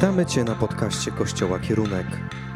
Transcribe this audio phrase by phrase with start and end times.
[0.00, 2.06] Witamy Cię na podcaście Kościoła Kierunek.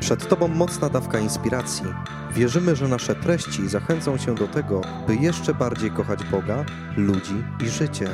[0.00, 1.84] Przed Tobą mocna dawka inspiracji.
[2.32, 6.64] Wierzymy, że nasze treści zachęcą Cię do tego, by jeszcze bardziej kochać Boga,
[6.96, 7.34] ludzi
[7.64, 8.06] i życie.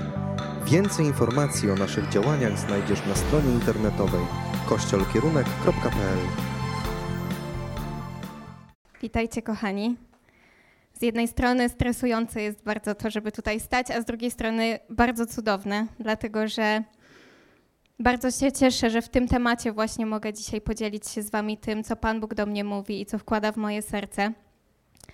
[0.64, 4.26] Więcej informacji o naszych działaniach znajdziesz na stronie internetowej
[4.68, 6.18] kościolkierunek.pl.
[9.02, 9.96] Witajcie, kochani.
[10.94, 15.26] Z jednej strony stresujące jest bardzo to, żeby tutaj stać, a z drugiej strony bardzo
[15.26, 16.82] cudowne, dlatego że
[18.00, 21.84] bardzo się cieszę, że w tym temacie właśnie mogę dzisiaj podzielić się z Wami tym,
[21.84, 24.32] co Pan Bóg do mnie mówi i co wkłada w moje serce.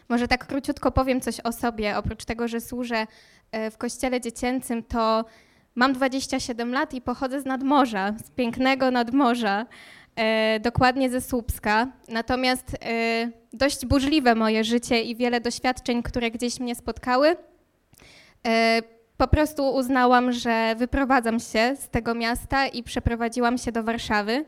[0.09, 1.96] Może tak króciutko powiem coś o sobie.
[1.96, 3.06] Oprócz tego, że służę
[3.52, 5.24] e, w kościele dziecięcym, to
[5.74, 9.66] mam 27 lat i pochodzę z nadmorza, z pięknego nadmorza,
[10.16, 11.87] e, dokładnie ze Słupska.
[12.09, 17.37] Natomiast e, dość burzliwe moje życie i wiele doświadczeń, które gdzieś mnie spotkały,
[19.16, 24.44] po prostu uznałam, że wyprowadzam się z tego miasta i przeprowadziłam się do Warszawy.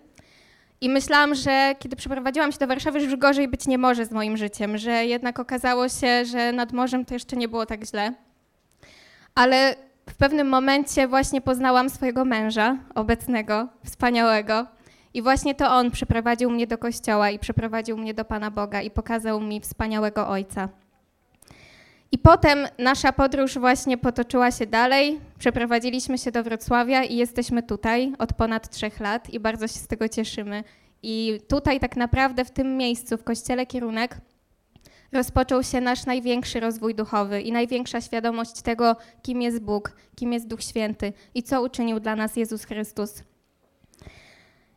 [0.81, 4.37] I myślałam, że kiedy przeprowadziłam się do Warszawy, już gorzej być nie może z moim
[4.37, 8.13] życiem, że jednak okazało się, że nad morzem to jeszcze nie było tak źle.
[9.35, 9.75] Ale
[10.11, 14.67] w pewnym momencie właśnie poznałam swojego męża, obecnego, wspaniałego.
[15.15, 18.91] I właśnie to on przeprowadził mnie do kościoła i przeprowadził mnie do Pana Boga i
[18.91, 20.69] pokazał mi wspaniałego Ojca.
[22.13, 25.21] I potem nasza podróż właśnie potoczyła się dalej.
[25.39, 29.87] Przeprowadziliśmy się do Wrocławia i jesteśmy tutaj od ponad trzech lat i bardzo się z
[29.87, 30.65] tego cieszymy.
[31.03, 34.17] I tutaj tak naprawdę w tym miejscu, w Kościele Kierunek,
[35.13, 40.49] rozpoczął się nasz największy rozwój duchowy i największa świadomość tego, kim jest Bóg, kim jest
[40.49, 43.23] Duch Święty i co uczynił dla nas Jezus Chrystus.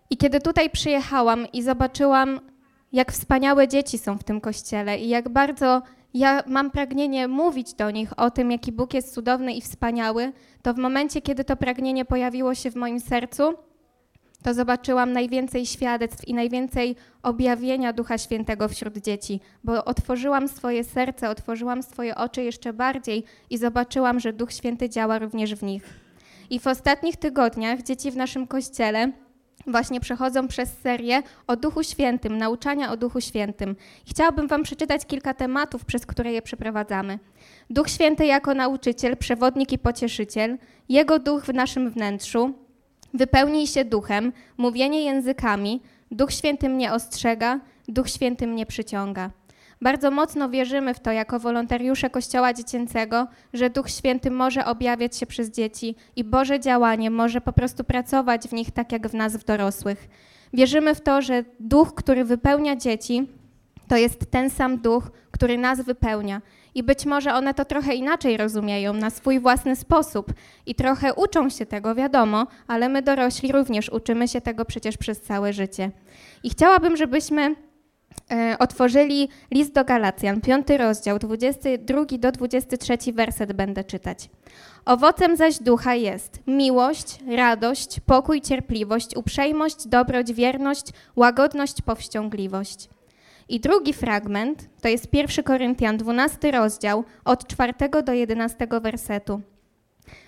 [0.09, 2.39] I kiedy tutaj przyjechałam i zobaczyłam,
[2.91, 5.81] jak wspaniałe dzieci są w tym kościele i jak bardzo
[6.13, 10.73] ja mam pragnienie mówić do nich o tym, jaki Bóg jest cudowny i wspaniały, to
[10.73, 13.53] w momencie, kiedy to pragnienie pojawiło się w moim sercu,
[14.43, 21.29] to zobaczyłam najwięcej świadectw i najwięcej objawienia Ducha Świętego wśród dzieci, bo otworzyłam swoje serce,
[21.29, 25.83] otworzyłam swoje oczy jeszcze bardziej i zobaczyłam, że Duch Święty działa również w nich.
[26.49, 29.11] I w ostatnich tygodniach dzieci w naszym kościele
[29.67, 33.75] właśnie przechodzą przez serię o Duchu Świętym, nauczania o Duchu Świętym.
[34.07, 37.19] Chciałabym Wam przeczytać kilka tematów, przez które je przeprowadzamy.
[37.69, 40.57] Duch Święty jako nauczyciel, przewodnik i pocieszyciel,
[40.89, 42.53] Jego duch w naszym wnętrzu,
[43.13, 49.29] wypełnij się duchem, mówienie językami, Duch Święty mnie ostrzega, Duch Święty mnie przyciąga.
[49.81, 55.25] Bardzo mocno wierzymy w to jako wolontariusze Kościoła Dziecięcego, że Duch Święty może objawiać się
[55.25, 59.37] przez dzieci i Boże działanie może po prostu pracować w nich tak jak w nas,
[59.37, 60.07] w dorosłych.
[60.53, 63.27] Wierzymy w to, że Duch, który wypełnia dzieci,
[63.87, 66.41] to jest ten sam Duch, który nas wypełnia.
[66.75, 70.33] I być może one to trochę inaczej rozumieją, na swój własny sposób
[70.65, 75.21] i trochę uczą się tego, wiadomo, ale my dorośli również uczymy się tego przecież przez
[75.21, 75.91] całe życie.
[76.43, 77.55] I chciałabym, żebyśmy
[78.59, 84.29] otworzyli list do Galacjan, piąty rozdział, 22 do 23 werset będę czytać.
[84.85, 90.85] Owocem zaś ducha jest miłość, radość, pokój, cierpliwość, uprzejmość, dobroć, wierność,
[91.15, 92.89] łagodność, powściągliwość.
[93.49, 97.73] I drugi fragment to jest 1 Koryntian, 12 rozdział, od 4
[98.05, 99.41] do 11 wersetu.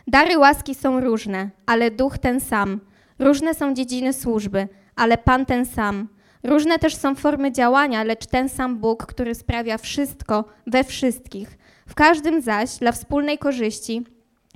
[0.07, 2.79] Dary łaski są różne, ale duch ten sam.
[3.19, 6.07] Różne są dziedziny służby, ale Pan ten sam.
[6.43, 11.57] Różne też są formy działania, lecz ten sam Bóg, który sprawia wszystko we wszystkich.
[11.87, 14.03] W każdym zaś dla wspólnej korzyści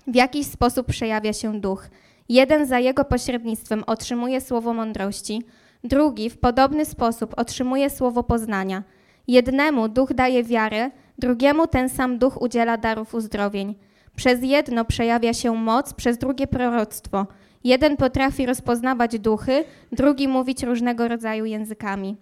[0.07, 1.87] w jakiś sposób przejawia się duch.
[2.29, 5.43] Jeden za jego pośrednictwem otrzymuje słowo mądrości,
[5.83, 8.83] drugi w podobny sposób otrzymuje słowo poznania.
[9.27, 13.75] Jednemu duch daje wiarę, drugiemu ten sam duch udziela darów uzdrowień.
[14.15, 17.27] Przez jedno przejawia się moc, przez drugie proroctwo.
[17.67, 22.17] Jeden potrafi rozpoznawać duchy, drugi mówić różnego rodzaju językami.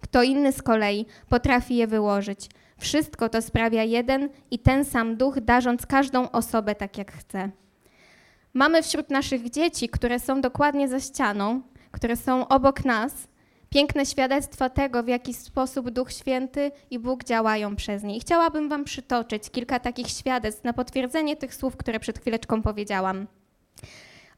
[0.00, 2.48] Kto inny z kolei potrafi je wyłożyć.
[2.78, 7.50] Wszystko to sprawia jeden i ten sam duch, darząc każdą osobę tak, jak chce.
[8.54, 13.28] Mamy wśród naszych dzieci, które są dokładnie za ścianą, które są obok nas,
[13.68, 18.16] piękne świadectwa tego, w jaki sposób Duch Święty i Bóg działają przez nie.
[18.16, 23.26] I chciałabym Wam przytoczyć kilka takich świadectw na potwierdzenie tych słów, które przed chwileczką powiedziałam.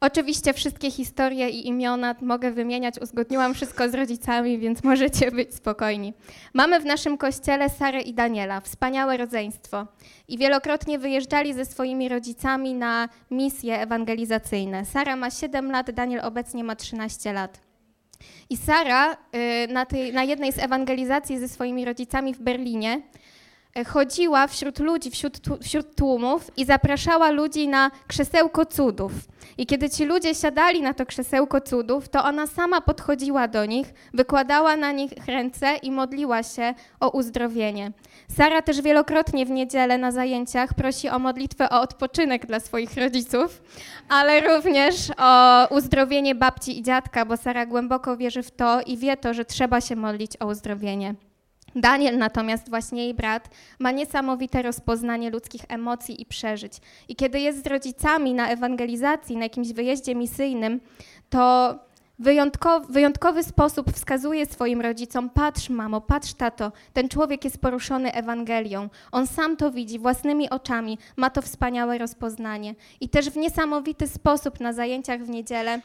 [0.05, 6.13] Oczywiście wszystkie historie i imiona mogę wymieniać, uzgodniłam wszystko z rodzicami, więc możecie być spokojni.
[6.55, 9.87] Mamy w naszym kościele Sarę i Daniela, wspaniałe rodzeństwo.
[10.29, 14.85] I wielokrotnie wyjeżdżali ze swoimi rodzicami na misje ewangelizacyjne.
[14.85, 17.61] Sara ma 7 lat, Daniel obecnie ma 13 lat.
[18.51, 23.03] I Sara y, na, tej, na jednej z ewangelizacji ze swoimi rodzicami w Berlinie
[23.87, 29.13] chodziła wśród ludzi, wśród, wśród tłumów i zapraszała ludzi na krzesełko cudów.
[29.59, 33.95] I kiedy ci ludzie siadali na to krzesełko cudów, to ona sama podchodziła do nich,
[34.15, 37.93] wykładała na nich ręce i modliła się o uzdrowienie.
[38.37, 43.63] Sara też wielokrotnie w niedzielę na zajęciach prosi o modlitwę o odpoczynek dla swoich rodziców,
[44.09, 49.17] ale również o uzdrowienie babci i dziadka, bo Sara głęboko wierzy w to i wie
[49.17, 51.15] to, że trzeba się modlić o uzdrowienie.
[51.77, 53.49] Daniel natomiast, właśnie jej brat,
[53.79, 56.73] ma niesamowite rozpoznanie ludzkich emocji i przeżyć.
[57.09, 60.81] I kiedy jest z rodzicami na ewangelizacji, na jakimś wyjeździe misyjnym,
[61.31, 61.75] to
[62.19, 68.89] wyjątkowy, wyjątkowy sposób wskazuje swoim rodzicom: patrz, mamo, patrz, tato, ten człowiek jest poruszony Ewangelią.
[69.13, 72.75] On sam to widzi własnymi oczami, ma to wspaniałe rozpoznanie.
[73.01, 75.81] I też w niesamowity sposób na zajęciach w niedzielę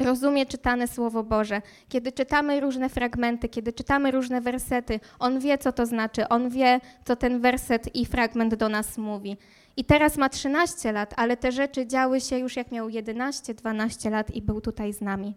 [0.00, 1.62] rozumie czytane Słowo Boże.
[1.88, 6.80] Kiedy czytamy różne fragmenty, kiedy czytamy różne wersety, on wie, co to znaczy, on wie,
[7.04, 9.36] co ten werset i fragment do nas mówi.
[9.76, 14.34] I teraz ma 13 lat, ale te rzeczy działy się już jak miał 11-12 lat
[14.34, 15.34] i był tutaj z nami.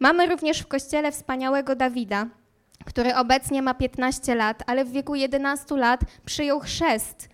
[0.00, 2.26] Mamy również w kościele wspaniałego Dawida,
[2.84, 7.28] który obecnie ma 15 lat, ale w wieku 11 lat przyjął chrzest.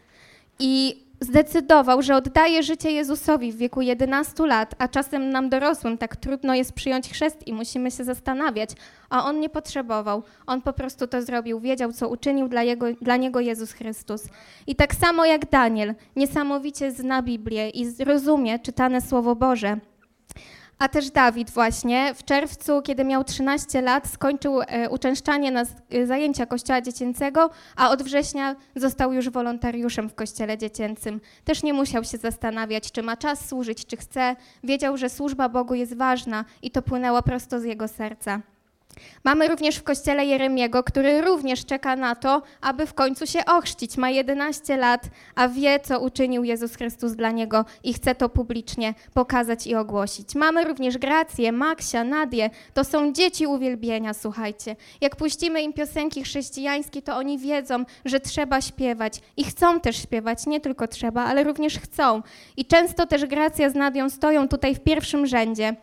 [0.58, 6.16] I zdecydował, że oddaje życie Jezusowi w wieku 11 lat, a czasem nam dorosłym tak
[6.16, 8.70] trudno jest przyjąć chrzest i musimy się zastanawiać,
[9.10, 10.22] a on nie potrzebował.
[10.46, 14.28] On po prostu to zrobił, wiedział, co uczynił dla, jego, dla niego Jezus Chrystus.
[14.66, 19.76] I tak samo jak Daniel, niesamowicie zna Biblię i rozumie czytane Słowo Boże.
[20.82, 26.06] A też Dawid właśnie w czerwcu, kiedy miał 13 lat, skończył e, uczęszczanie na e,
[26.06, 31.20] zajęcia kościoła dziecięcego, a od września został już wolontariuszem w kościele dziecięcym.
[31.44, 34.36] Też nie musiał się zastanawiać, czy ma czas służyć, czy chce.
[34.64, 38.40] Wiedział, że służba Bogu jest ważna i to płynęło prosto z jego serca.
[39.24, 43.96] Mamy również w kościele Jeremiego, który również czeka na to, aby w końcu się ochrzcić.
[43.96, 45.02] Ma 11 lat,
[45.34, 50.34] a wie, co uczynił Jezus Chrystus dla niego i chce to publicznie pokazać i ogłosić.
[50.34, 52.50] Mamy również Grację, Maksia, Nadię.
[52.74, 54.76] To są dzieci uwielbienia, słuchajcie.
[55.00, 60.46] Jak puścimy im piosenki chrześcijańskie, to oni wiedzą, że trzeba śpiewać i chcą też śpiewać.
[60.46, 62.22] Nie tylko trzeba, ale również chcą.
[62.56, 65.76] I często też Gracja z Nadią stoją tutaj w pierwszym rzędzie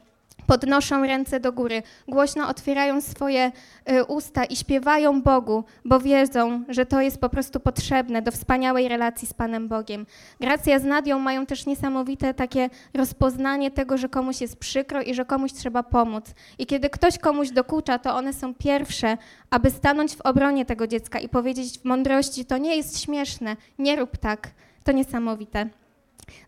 [0.50, 3.52] podnoszą ręce do góry, głośno otwierają swoje
[3.92, 8.88] y, usta i śpiewają Bogu, bo wiedzą, że to jest po prostu potrzebne do wspaniałej
[8.88, 10.06] relacji z Panem Bogiem.
[10.40, 15.26] Gracja z Nadią mają też niesamowite takie rozpoznanie tego, że komuś jest przykro i że
[15.26, 16.26] komuś trzeba pomóc.
[16.58, 19.18] I kiedy ktoś komuś dokucza, to one są pierwsze,
[19.50, 23.96] aby stanąć w obronie tego dziecka i powiedzieć w mądrości: To nie jest śmieszne, nie
[23.96, 24.52] rób tak.
[24.84, 25.70] To niesamowite.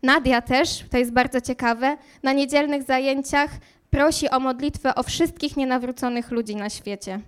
[0.04, 3.51] Nadia też, to jest bardzo ciekawe, na niedzielnych zajęciach
[3.91, 7.19] prosi o modlitwę o wszystkich nienawróconych ludzi na świecie.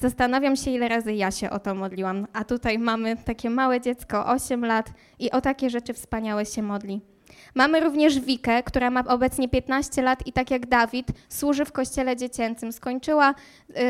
[0.00, 4.26] Zastanawiam się, ile razy ja się o to modliłam, a tutaj mamy takie małe dziecko,
[4.26, 7.11] 8 lat i o takie rzeczy wspaniałe się modli.
[7.54, 12.16] Mamy również Wikę, która ma obecnie 15 lat i tak jak Dawid służy w kościele
[12.16, 12.72] dziecięcym.
[12.72, 13.34] Skończyła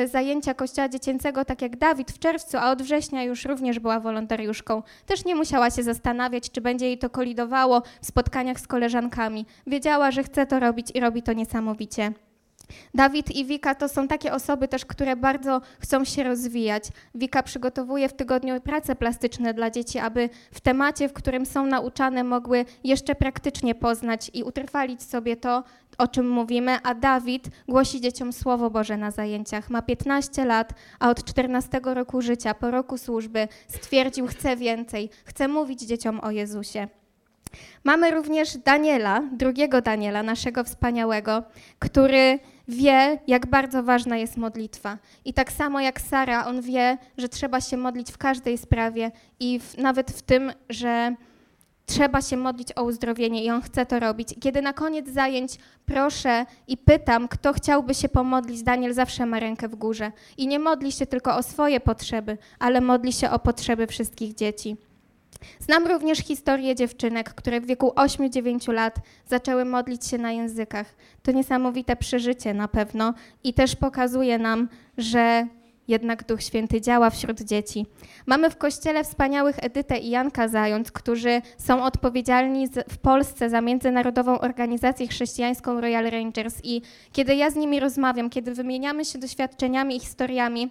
[0.04, 4.00] y, zajęcia kościoła dziecięcego tak jak Dawid w czerwcu, a od września już również była
[4.00, 4.82] wolontariuszką.
[5.06, 9.46] Też nie musiała się zastanawiać, czy będzie jej to kolidowało w spotkaniach z koleżankami.
[9.66, 12.12] Wiedziała, że chce to robić i robi to niesamowicie.
[12.94, 16.84] Dawid i Wika to są takie osoby też, które bardzo chcą się rozwijać.
[17.14, 22.24] Wika przygotowuje w tygodniu prace plastyczne dla dzieci, aby w temacie, w którym są nauczane,
[22.24, 25.64] mogły jeszcze praktycznie poznać i utrwalić sobie to,
[25.98, 29.70] o czym mówimy, a Dawid głosi dzieciom Słowo Boże na zajęciach.
[29.70, 35.48] Ma 15 lat, a od 14 roku życia, po roku służby, stwierdził, chce więcej, chce
[35.48, 36.88] mówić dzieciom o Jezusie.
[37.84, 41.42] Mamy również Daniela, drugiego Daniela, naszego wspaniałego,
[41.78, 44.98] który wie, jak bardzo ważna jest modlitwa.
[45.24, 49.60] I tak samo jak Sara, on wie, że trzeba się modlić w każdej sprawie i
[49.60, 51.14] w, nawet w tym, że
[51.86, 54.28] trzeba się modlić o uzdrowienie i on chce to robić.
[54.40, 59.68] Kiedy na koniec zajęć proszę i pytam, kto chciałby się pomodlić, Daniel zawsze ma rękę
[59.68, 60.12] w górze.
[60.36, 64.76] I nie modli się tylko o swoje potrzeby, ale modli się o potrzeby wszystkich dzieci.
[65.58, 68.96] Znam również historię dziewczynek, które w wieku 8-9 lat
[69.26, 70.94] zaczęły modlić się na językach.
[71.22, 75.46] To niesamowite przeżycie na pewno i też pokazuje nam, że
[75.88, 77.86] jednak Duch Święty działa wśród dzieci.
[78.26, 84.38] Mamy w kościele wspaniałych Edytę i Janka Zając, którzy są odpowiedzialni w Polsce za międzynarodową
[84.38, 90.00] organizację chrześcijańską Royal Rangers i kiedy ja z nimi rozmawiam, kiedy wymieniamy się doświadczeniami i
[90.00, 90.70] historiami,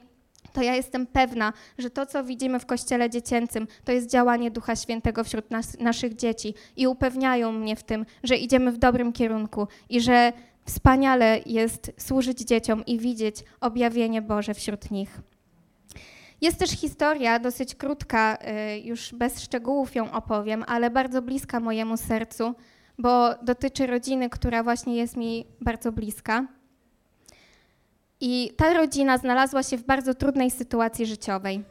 [0.53, 4.75] to ja jestem pewna, że to, co widzimy w kościele dziecięcym, to jest działanie Ducha
[4.75, 9.67] Świętego wśród nas, naszych dzieci i upewniają mnie w tym, że idziemy w dobrym kierunku
[9.89, 10.33] i że
[10.65, 15.21] wspaniale jest służyć dzieciom i widzieć objawienie Boże wśród nich.
[16.41, 18.37] Jest też historia, dosyć krótka,
[18.75, 22.53] y, już bez szczegółów ją opowiem, ale bardzo bliska mojemu sercu,
[22.97, 26.47] bo dotyczy rodziny, która właśnie jest mi bardzo bliska.
[28.21, 31.63] I ta rodzina znalazła się w bardzo trudnej sytuacji życiowej.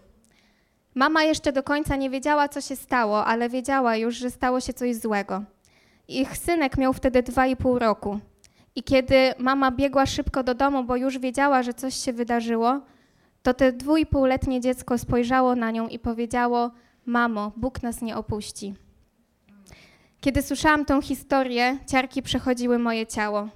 [0.95, 4.73] Mama jeszcze do końca nie wiedziała, co się stało, ale wiedziała już, że stało się
[4.73, 5.43] coś złego.
[6.09, 8.21] Ich synek miał wtedy dwa i pół roku.
[8.75, 12.81] I kiedy mama biegła szybko do domu, bo już wiedziała, że coś się wydarzyło,
[13.43, 16.71] to te dwójpółletnie dziecko spojrzało na nią i powiedziało:
[17.07, 18.75] Mamo, Bóg nas nie opuści.
[20.21, 23.49] Kiedy słyszałam tą historię, ciarki przechodziły moje ciało.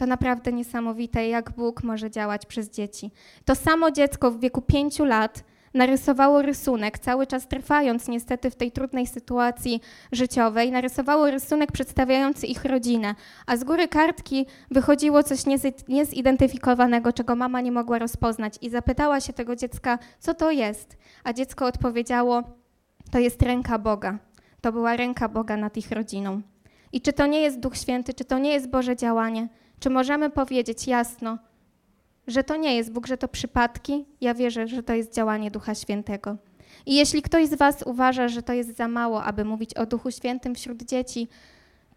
[0.00, 3.10] To naprawdę niesamowite, jak Bóg może działać przez dzieci.
[3.44, 8.72] To samo dziecko w wieku pięciu lat narysowało rysunek, cały czas trwając niestety w tej
[8.72, 9.80] trudnej sytuacji
[10.12, 13.14] życiowej, narysowało rysunek przedstawiający ich rodzinę,
[13.46, 15.38] a z góry kartki wychodziło coś
[15.88, 21.32] niezidentyfikowanego, czego mama nie mogła rozpoznać i zapytała się tego dziecka, co to jest, a
[21.32, 22.42] dziecko odpowiedziało,
[23.10, 24.18] to jest ręka Boga.
[24.60, 26.42] To była ręka Boga nad ich rodziną.
[26.92, 29.48] I czy to nie jest Duch Święty, czy to nie jest Boże działanie?
[29.80, 31.38] Czy możemy powiedzieć jasno,
[32.26, 34.04] że to nie jest Bóg, że to przypadki?
[34.20, 36.36] Ja wierzę, że to jest działanie Ducha Świętego.
[36.86, 40.10] I jeśli ktoś z Was uważa, że to jest za mało, aby mówić o Duchu
[40.10, 41.28] Świętym wśród dzieci,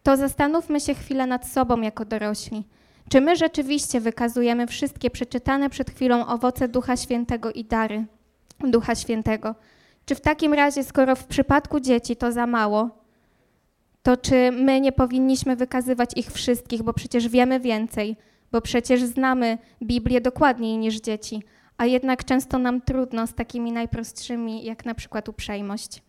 [0.03, 2.63] to zastanówmy się chwilę nad sobą jako dorośli.
[3.09, 8.05] Czy my rzeczywiście wykazujemy wszystkie przeczytane przed chwilą owoce Ducha Świętego i dary
[8.59, 9.55] Ducha Świętego?
[10.05, 13.02] Czy w takim razie, skoro w przypadku dzieci to za mało,
[14.03, 18.15] to czy my nie powinniśmy wykazywać ich wszystkich, bo przecież wiemy więcej,
[18.51, 21.43] bo przecież znamy Biblię dokładniej niż dzieci,
[21.77, 26.03] a jednak często nam trudno z takimi najprostszymi, jak na przykład uprzejmość.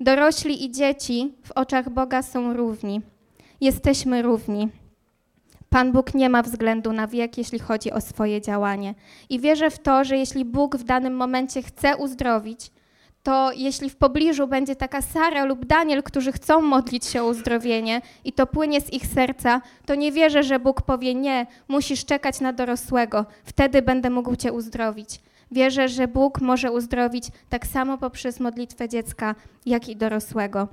[0.00, 3.02] Dorośli i dzieci w oczach Boga są równi.
[3.60, 4.68] Jesteśmy równi.
[5.70, 8.94] Pan Bóg nie ma względu na wiek, jeśli chodzi o swoje działanie.
[9.28, 12.70] I wierzę w to, że jeśli Bóg w danym momencie chce uzdrowić,
[13.22, 18.00] to jeśli w pobliżu będzie taka Sara lub Daniel, którzy chcą modlić się o uzdrowienie
[18.24, 22.40] i to płynie z ich serca, to nie wierzę, że Bóg powie nie, musisz czekać
[22.40, 25.20] na dorosłego, wtedy będę mógł cię uzdrowić.
[25.50, 29.34] Wierzę, że Bóg może uzdrowić tak samo poprzez modlitwę dziecka,
[29.66, 30.68] jak i dorosłego.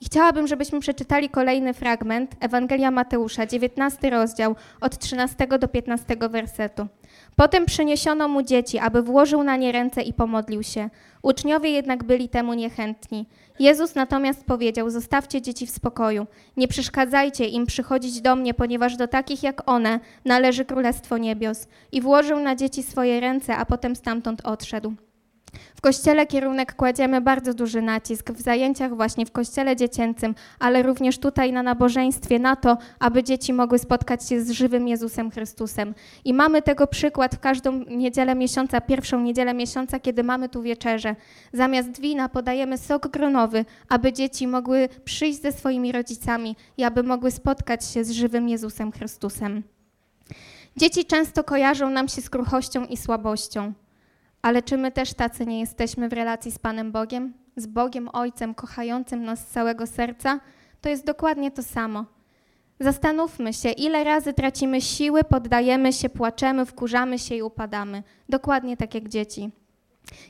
[0.00, 6.86] I chciałabym, żebyśmy przeczytali kolejny fragment Ewangelia Mateusza, 19 rozdział, od 13 do 15 wersetu.
[7.36, 10.90] Potem przyniesiono mu dzieci, aby włożył na nie ręce i pomodlił się.
[11.22, 13.26] Uczniowie jednak byli temu niechętni.
[13.58, 19.08] Jezus natomiast powiedział: Zostawcie dzieci w spokoju, nie przeszkadzajcie im przychodzić do mnie, ponieważ do
[19.08, 21.68] takich jak one należy Królestwo Niebios.
[21.92, 24.94] I włożył na dzieci swoje ręce, a potem stamtąd odszedł.
[25.74, 31.18] W kościele kierunek kładziemy bardzo duży nacisk w zajęciach właśnie w kościele dziecięcym, ale również
[31.18, 35.94] tutaj na nabożeństwie, na to, aby dzieci mogły spotkać się z żywym Jezusem Chrystusem.
[36.24, 41.16] I mamy tego przykład w każdą niedzielę miesiąca, pierwszą niedzielę miesiąca, kiedy mamy tu wieczerzę.
[41.52, 47.30] Zamiast wina podajemy sok gronowy, aby dzieci mogły przyjść ze swoimi rodzicami i aby mogły
[47.30, 49.62] spotkać się z żywym Jezusem Chrystusem.
[50.76, 53.72] Dzieci często kojarzą nam się z kruchością i słabością.
[54.42, 58.54] Ale czy my też tacy nie jesteśmy w relacji z Panem Bogiem, z Bogiem Ojcem
[58.54, 60.40] kochającym nas z całego serca?
[60.80, 62.04] To jest dokładnie to samo.
[62.80, 68.02] Zastanówmy się, ile razy tracimy siły, poddajemy się, płaczemy, wkurzamy się i upadamy.
[68.28, 69.50] Dokładnie tak jak dzieci.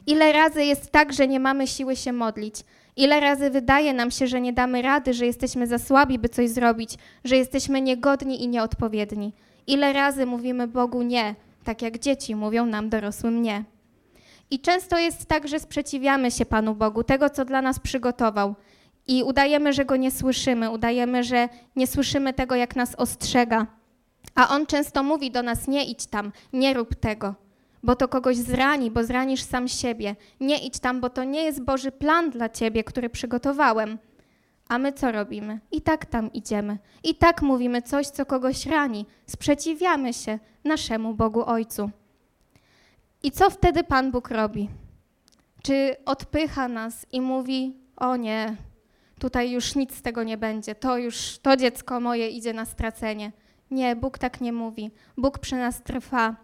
[0.07, 2.55] Ile razy jest tak, że nie mamy siły się modlić?
[2.97, 6.51] Ile razy wydaje nam się, że nie damy rady, że jesteśmy za słabi, by coś
[6.51, 9.33] zrobić, że jesteśmy niegodni i nieodpowiedni?
[9.67, 13.65] Ile razy mówimy Bogu nie, tak jak dzieci mówią nam dorosłym nie?
[14.53, 18.55] I często jest tak, że sprzeciwiamy się Panu Bogu, tego, co dla nas przygotował.
[19.07, 23.67] I udajemy, że go nie słyszymy, udajemy, że nie słyszymy tego, jak nas ostrzega.
[24.35, 27.35] A on często mówi do nas: Nie idź tam, nie rób tego,
[27.83, 30.17] bo to kogoś zrani, bo zranisz sam siebie.
[30.41, 33.99] Nie idź tam, bo to nie jest Boży plan dla ciebie, który przygotowałem.
[34.69, 35.61] A my co robimy?
[35.71, 36.79] I tak tam idziemy.
[37.05, 39.07] I tak mówimy coś, co kogoś rani.
[39.27, 41.91] Sprzeciwiamy się naszemu Bogu Ojcu.
[43.23, 44.69] I co wtedy Pan Bóg robi?
[45.63, 48.57] Czy odpycha nas i mówi: O nie,
[49.19, 53.33] tutaj już nic z tego nie będzie, to już to dziecko moje idzie na stracenie.
[53.71, 54.91] Nie, Bóg tak nie mówi.
[55.17, 56.37] Bóg przy nas trwa.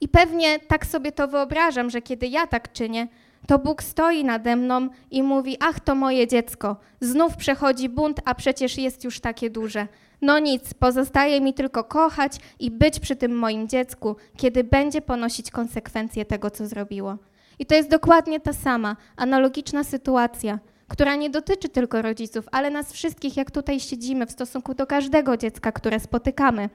[0.00, 3.08] I pewnie tak sobie to wyobrażam, że kiedy ja tak czynię,
[3.46, 8.34] to Bóg stoi nade mną i mówi: Ach, to moje dziecko, znów przechodzi bunt, a
[8.34, 9.88] przecież jest już takie duże.
[10.22, 15.50] No nic, pozostaje mi tylko kochać i być przy tym moim dziecku, kiedy będzie ponosić
[15.50, 17.16] konsekwencje tego, co zrobiło.
[17.58, 20.58] I to jest dokładnie ta sama, analogiczna sytuacja,
[20.88, 25.36] która nie dotyczy tylko rodziców, ale nas wszystkich, jak tutaj siedzimy, w stosunku do każdego
[25.36, 26.68] dziecka, które spotykamy.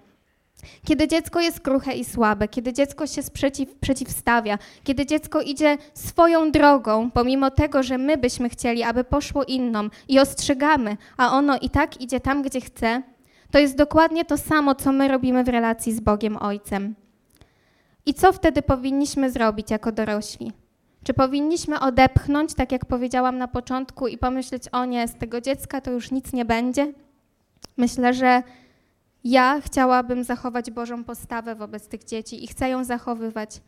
[0.85, 6.51] Kiedy dziecko jest kruche i słabe, kiedy dziecko się sprzeciw, przeciwstawia, kiedy dziecko idzie swoją
[6.51, 11.69] drogą, pomimo tego, że my byśmy chcieli, aby poszło inną i ostrzegamy, a ono i
[11.69, 13.03] tak idzie tam, gdzie chce,
[13.51, 16.95] to jest dokładnie to samo, co my robimy w relacji z Bogiem Ojcem.
[18.05, 20.51] I co wtedy powinniśmy zrobić jako dorośli?
[21.03, 25.81] Czy powinniśmy odepchnąć, tak jak powiedziałam na początku, i pomyśleć, o nie, z tego dziecka
[25.81, 26.93] to już nic nie będzie?
[27.77, 28.43] Myślę, że
[29.23, 33.61] ja chciałabym zachować Bożą postawę wobec tych dzieci i chcę ją zachowywać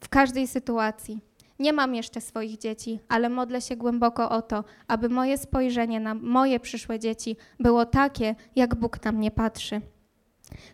[0.00, 1.20] w każdej sytuacji.
[1.58, 6.14] Nie mam jeszcze swoich dzieci, ale modlę się głęboko o to, aby moje spojrzenie na
[6.14, 9.80] moje przyszłe dzieci było takie, jak Bóg na mnie patrzy.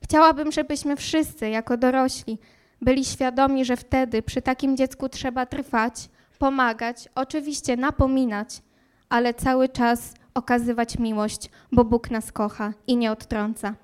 [0.04, 2.38] Chciałabym, żebyśmy wszyscy, jako dorośli,
[2.80, 8.62] byli świadomi, że wtedy przy takim dziecku trzeba trwać, pomagać, oczywiście napominać,
[9.08, 13.74] ale cały czas okazywać miłość, bo Bóg nas kocha i nie odtrąca.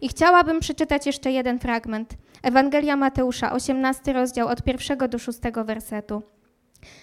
[0.00, 2.14] I chciałabym przeczytać jeszcze jeden fragment.
[2.42, 6.22] Ewangelia Mateusza, 18 rozdział od pierwszego do szóstego wersetu.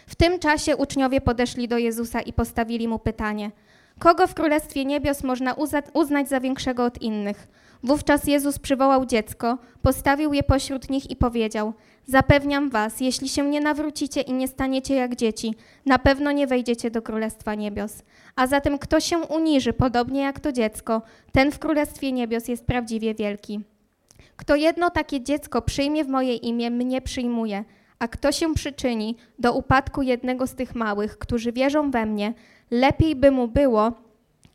[0.08, 3.52] W tym czasie uczniowie podeszli do Jezusa i postawili mu pytanie:
[4.00, 5.56] Kogo w Królestwie Niebios można
[5.94, 7.48] uznać za większego od innych?
[7.84, 11.74] Wówczas Jezus przywołał dziecko, postawił je pośród nich i powiedział:
[12.06, 15.56] Zapewniam was, jeśli się nie nawrócicie i nie staniecie jak dzieci,
[15.86, 18.04] na pewno nie wejdziecie do Królestwa Niebios.
[18.36, 23.14] A zatem kto się uniży, podobnie jak to dziecko, ten w Królestwie Niebios jest prawdziwie
[23.16, 23.60] wielki.
[24.36, 27.64] Kto jedno takie dziecko przyjmie w moje imię, mnie przyjmuje,
[28.00, 32.34] a kto się przyczyni do upadku jednego z tych małych, którzy wierzą we mnie,
[32.72, 33.94] lepiej by mu było,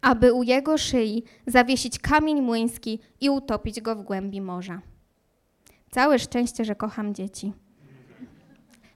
[0.03, 4.81] aby u jego szyi zawiesić kamień młyński i utopić go w głębi morza.
[5.91, 7.53] Całe szczęście, że kocham dzieci.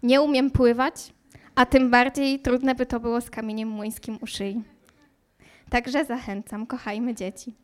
[0.02, 1.12] Nie umiem pływać,
[1.54, 4.62] a tym bardziej trudne by to było z kamieniem młyńskim u szyi.
[5.70, 7.54] Także zachęcam, kochajmy dzieci.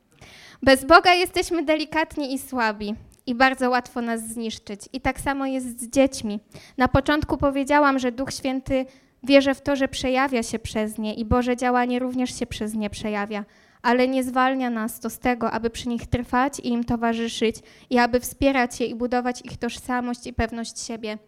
[0.63, 2.95] Bez Boga jesteśmy delikatni i słabi
[3.27, 4.89] i bardzo łatwo nas zniszczyć.
[4.93, 6.41] I tak samo jest z dziećmi.
[6.79, 8.87] Na początku powiedziałam, że Duch Święty
[9.23, 12.91] wierzy w to, że przejawia się przez nie i Boże działanie również się przez nie
[12.91, 13.45] przejawia,
[13.83, 17.57] ale nie zwalnia nas to z tego, aby przy nich trwać i im towarzyszyć
[17.91, 21.19] i aby wspierać je i budować ich tożsamość i pewność siebie.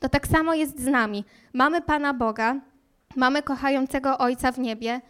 [0.00, 1.24] To tak samo jest z nami.
[1.52, 2.60] Mamy Pana Boga,
[3.16, 5.00] mamy kochającego Ojca w niebie,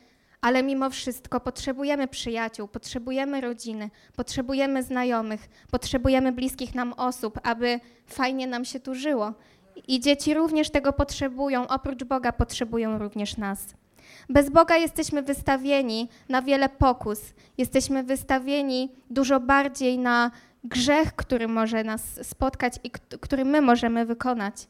[0.40, 8.46] ale mimo wszystko potrzebujemy przyjaciół, potrzebujemy rodziny, potrzebujemy znajomych, potrzebujemy bliskich nam osób, aby fajnie
[8.46, 9.32] nam się tu żyło.
[9.88, 13.74] I dzieci również tego potrzebują, oprócz Boga potrzebują również nas.
[14.28, 17.20] Bez Boga jesteśmy wystawieni na wiele pokus,
[17.58, 20.30] jesteśmy wystawieni dużo bardziej na
[20.64, 24.68] grzech, który może nas spotkać i który my możemy wykonać.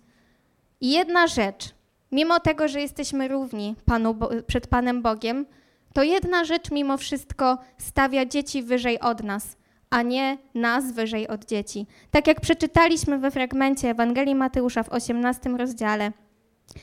[0.80, 1.74] I jedna rzecz,
[2.12, 4.16] mimo tego, że jesteśmy równi Panu,
[4.46, 5.46] przed Panem Bogiem,
[5.92, 9.56] to jedna rzecz mimo wszystko stawia dzieci wyżej od nas,
[9.96, 11.86] a nie nas wyżej od dzieci.
[12.10, 16.12] Tak jak przeczytaliśmy we fragmencie Ewangelii Mateusza w 18 rozdziale,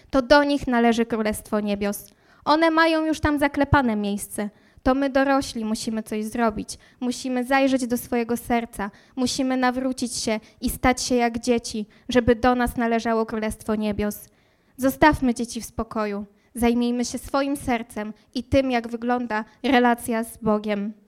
[0.10, 2.14] to do nich należy Królestwo Niebios.
[2.46, 4.50] One mają już tam zaklepane miejsce.
[4.84, 6.78] To my dorośli musimy coś zrobić.
[7.00, 8.92] Musimy zajrzeć do swojego serca.
[9.16, 14.30] Musimy nawrócić się i stać się jak dzieci, żeby do nas należało Królestwo Niebios.
[14.78, 16.26] Zostawmy dzieci w spokoju.
[16.56, 21.03] Zajmijmy się swoim sercem i tym, jak wygląda relacja z Bogiem.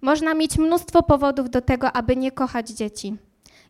[0.00, 3.16] Można mieć mnóstwo powodów do tego, aby nie kochać dzieci.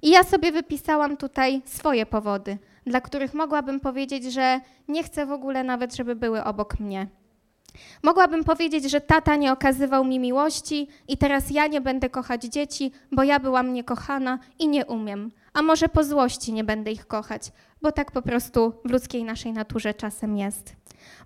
[0.03, 5.33] I ja sobie wypisałam tutaj swoje powody, dla których mogłabym powiedzieć, że nie chcę w
[5.33, 7.07] ogóle nawet, żeby były obok mnie.
[8.03, 12.93] Mogłabym powiedzieć, że tata nie okazywał mi miłości i teraz ja nie będę kochać dzieci,
[13.13, 15.33] bo ja byłam niekochana i nie umiem.
[15.53, 17.53] A może po złości nie będę ich kochać,
[17.83, 20.77] bo tak po prostu w ludzkiej naszej naturze czasem jest.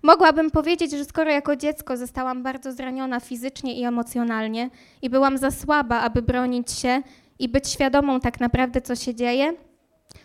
[0.03, 4.69] Mogłabym powiedzieć, że skoro jako dziecko zostałam bardzo zraniona fizycznie i emocjonalnie
[5.01, 7.01] i byłam za słaba, aby bronić się
[7.39, 9.53] i być świadomą tak naprawdę, co się dzieje,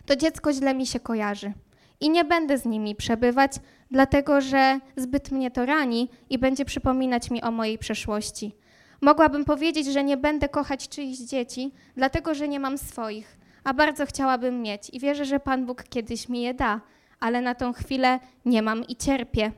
[0.06, 1.52] to dziecko źle mi się kojarzy.
[2.00, 3.52] I nie będę z nimi przebywać,
[3.90, 8.54] dlatego że zbyt mnie to rani i będzie przypominać mi o mojej przeszłości.
[9.00, 14.06] Mogłabym powiedzieć, że nie będę kochać czyichś dzieci, dlatego że nie mam swoich, a bardzo
[14.06, 16.80] chciałabym mieć i wierzę, że Pan Bóg kiedyś mi je da,
[17.20, 19.52] ale na tą chwilę nie mam i cierpię.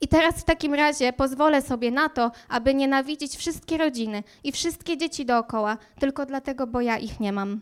[0.00, 4.96] I teraz w takim razie pozwolę sobie na to, aby nienawidzić wszystkie rodziny i wszystkie
[4.96, 7.60] dzieci dookoła, tylko dlatego, bo ja ich nie mam.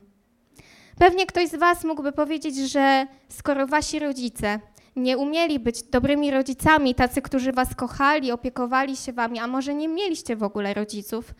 [0.98, 4.61] Pewnie ktoś z Was mógłby powiedzieć, że skoro Wasi rodzice
[4.96, 9.88] nie umieli być dobrymi rodzicami, tacy, którzy Was kochali, opiekowali się Wami, a może nie
[9.88, 11.34] mieliście w ogóle rodziców,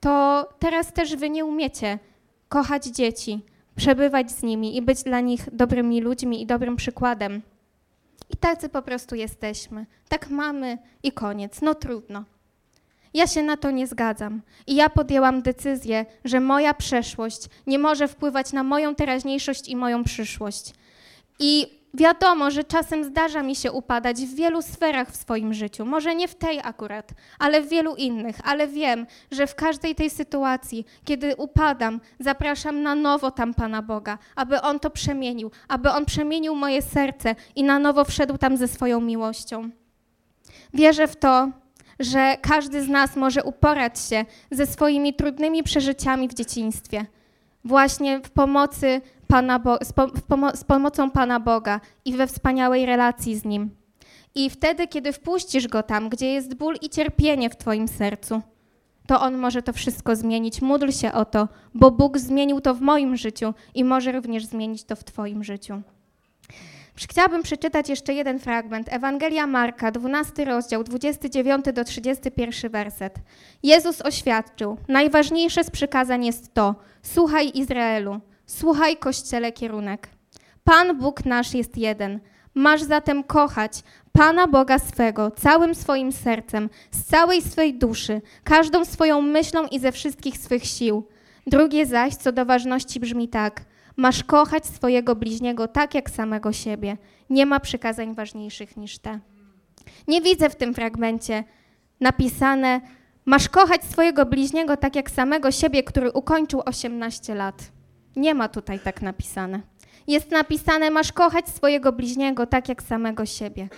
[0.00, 1.98] to teraz też Wy nie umiecie
[2.48, 3.40] kochać dzieci,
[3.76, 7.42] przebywać z nimi i być dla nich dobrymi ludźmi i dobrym przykładem.
[8.30, 9.86] I tacy po prostu jesteśmy.
[10.08, 11.62] Tak mamy i koniec.
[11.62, 12.24] No trudno.
[13.16, 14.42] Ja się na to nie zgadzam.
[14.66, 20.04] I ja podjęłam decyzję, że moja przeszłość nie może wpływać na moją teraźniejszość i moją
[20.04, 20.74] przyszłość.
[21.38, 25.84] I wiadomo, że czasem zdarza mi się upadać w wielu sferach w swoim życiu.
[25.84, 28.36] Może nie w tej akurat, ale w wielu innych.
[28.44, 34.18] Ale wiem, że w każdej tej sytuacji, kiedy upadam, zapraszam na nowo tam Pana Boga,
[34.34, 38.68] aby On to przemienił, aby On przemienił moje serce i na nowo wszedł tam ze
[38.68, 39.70] swoją miłością.
[40.74, 41.48] Wierzę w to,
[42.00, 47.06] że każdy z nas może uporać się ze swoimi trudnymi przeżyciami w dzieciństwie,
[47.64, 49.92] właśnie w pomocy Pana Bo z,
[50.28, 53.70] pomo z pomocą Pana Boga i we wspaniałej relacji z Nim.
[54.34, 58.42] I wtedy, kiedy wpuścisz Go tam, gdzie jest ból i cierpienie w Twoim sercu,
[59.06, 60.62] to On może to wszystko zmienić.
[60.62, 64.84] Módl się o to, bo Bóg zmienił to w moim życiu i może również zmienić
[64.84, 65.82] to w Twoim życiu.
[67.04, 68.88] Chciałabym przeczytać jeszcze jeden fragment.
[68.90, 73.14] Ewangelia Marka, 12 rozdział, 29 do 31 werset.
[73.62, 80.08] Jezus oświadczył: Najważniejsze z przykazań jest to: Słuchaj Izraelu, słuchaj Kościele kierunek.
[80.64, 82.20] Pan Bóg nasz jest jeden.
[82.54, 83.82] Masz zatem kochać
[84.12, 89.92] Pana Boga swego całym swoim sercem, z całej swej duszy, każdą swoją myślą i ze
[89.92, 91.08] wszystkich swych sił.
[91.46, 93.60] Drugie zaś co do ważności brzmi tak–
[93.96, 96.96] Masz kochać swojego bliźniego tak jak samego siebie.
[97.30, 99.20] Nie ma przykazań ważniejszych niż te.
[100.08, 101.44] Nie widzę w tym fragmencie
[102.00, 102.80] napisane:
[103.24, 107.72] Masz kochać swojego bliźniego tak jak samego siebie, który ukończył 18 lat.
[108.16, 109.60] Nie ma tutaj tak napisane.
[110.06, 113.68] Jest napisane: Masz kochać swojego bliźniego tak jak samego siebie.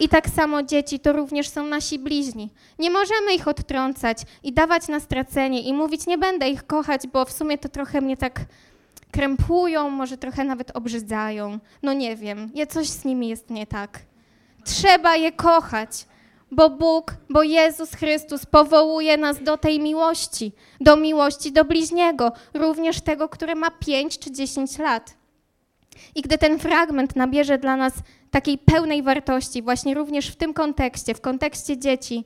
[0.00, 2.50] I tak samo dzieci to również są nasi bliźni.
[2.78, 7.24] Nie możemy ich odtrącać i dawać na stracenie i mówić: Nie będę ich kochać, bo
[7.24, 8.40] w sumie to trochę mnie tak
[9.12, 11.58] krępują, może trochę nawet obrzydzają.
[11.82, 14.00] No nie wiem, je coś z nimi jest nie tak.
[14.64, 16.06] Trzeba je kochać,
[16.50, 23.00] bo Bóg, bo Jezus Chrystus powołuje nas do tej miłości, do miłości do bliźniego, również
[23.00, 25.14] tego, który ma 5 czy 10 lat.
[26.14, 27.92] I gdy ten fragment nabierze dla nas
[28.30, 32.24] takiej pełnej wartości, właśnie również w tym kontekście, w kontekście dzieci,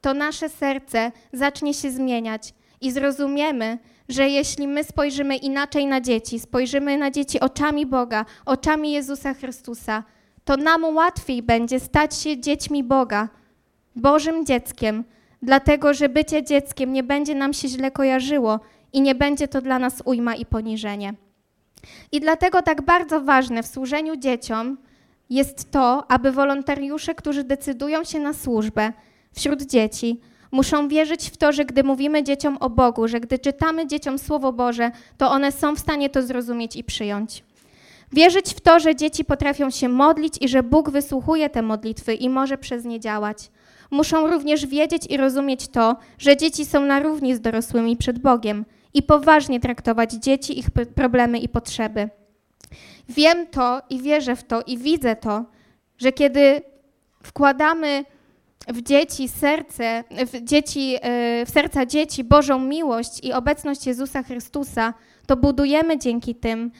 [0.00, 6.38] to nasze serce zacznie się zmieniać i zrozumiemy, że jeśli my spojrzymy inaczej na dzieci,
[6.38, 10.02] spojrzymy na dzieci oczami Boga, oczami Jezusa Chrystusa,
[10.44, 13.28] to nam łatwiej będzie stać się dziećmi Boga,
[13.96, 15.04] Bożym dzieckiem,
[15.42, 18.60] dlatego że bycie dzieckiem nie będzie nam się źle kojarzyło
[18.92, 21.14] i nie będzie to dla nas ujma i poniżenie.
[22.12, 24.76] I dlatego tak bardzo ważne w służeniu dzieciom
[25.30, 28.92] jest to, aby wolontariusze, którzy decydują się na służbę
[29.32, 30.20] wśród dzieci,
[30.52, 34.52] Muszą wierzyć w to, że gdy mówimy dzieciom o Bogu, że gdy czytamy dzieciom Słowo
[34.52, 37.44] Boże, to one są w stanie to zrozumieć i przyjąć.
[38.12, 42.28] Wierzyć w to, że dzieci potrafią się modlić i że Bóg wysłuchuje te modlitwy i
[42.28, 43.50] może przez nie działać.
[43.90, 48.64] Muszą również wiedzieć i rozumieć to, że dzieci są na równi z dorosłymi przed Bogiem
[48.94, 52.08] i poważnie traktować dzieci, ich problemy i potrzeby.
[53.08, 55.44] Wiem to i wierzę w to i widzę to,
[55.98, 56.62] że kiedy
[57.22, 58.04] wkładamy
[58.68, 64.94] w dzieci serce, w, dzieci, e, w serca dzieci Bożą miłość i obecność Jezusa Chrystusa,
[65.26, 66.70] to budujemy dzięki tym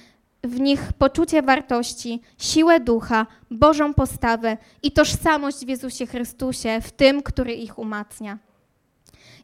[0.44, 7.22] w nich poczucie wartości, siłę ducha, Bożą postawę i tożsamość w Jezusie Chrystusie, w tym,
[7.22, 8.38] który ich umacnia.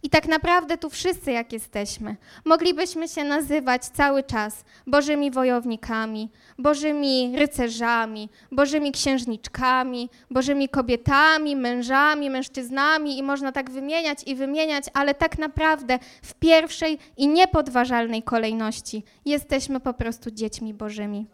[0.03, 7.33] I tak naprawdę tu wszyscy, jak jesteśmy, moglibyśmy się nazywać cały czas Bożymi wojownikami, Bożymi
[7.37, 15.38] rycerzami, Bożymi księżniczkami, Bożymi kobietami, mężami, mężczyznami i można tak wymieniać i wymieniać, ale tak
[15.38, 21.27] naprawdę w pierwszej i niepodważalnej kolejności jesteśmy po prostu dziećmi Bożymi.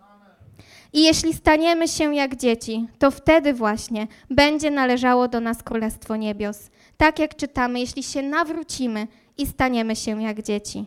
[0.93, 6.71] I jeśli staniemy się jak dzieci, to wtedy właśnie będzie należało do nas Królestwo Niebios.
[6.99, 9.07] Tak jak czytamy, jeśli się nawrócimy
[9.39, 10.85] i staniemy się jak dzieci.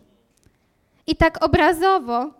[1.06, 2.30] I tak obrazowo,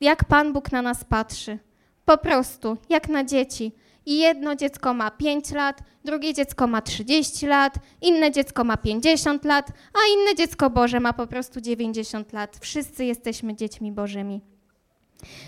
[0.00, 1.58] jak Pan Bóg na nas patrzy.
[2.04, 3.72] Po prostu, jak na dzieci.
[4.06, 9.44] I jedno dziecko ma 5 lat, drugie dziecko ma 30 lat, inne dziecko ma 50
[9.44, 12.56] lat, a inne dziecko Boże ma po prostu 90 lat.
[12.60, 14.40] Wszyscy jesteśmy dziećmi Bożymi.